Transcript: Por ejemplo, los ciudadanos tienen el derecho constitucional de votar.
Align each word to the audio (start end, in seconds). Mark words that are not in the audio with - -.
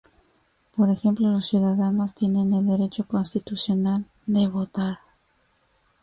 Por 0.75 0.89
ejemplo, 0.89 1.27
los 1.29 1.45
ciudadanos 1.45 2.15
tienen 2.15 2.55
el 2.55 2.65
derecho 2.65 3.05
constitucional 3.05 4.05
de 4.25 4.47
votar. 4.47 4.97